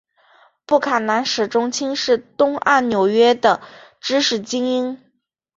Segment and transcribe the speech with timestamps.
[0.65, 3.61] 布坎南始终轻视东岸纽约的
[3.99, 4.99] 知识菁英。